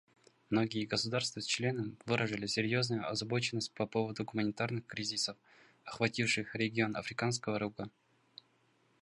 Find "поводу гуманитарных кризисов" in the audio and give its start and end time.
3.85-5.37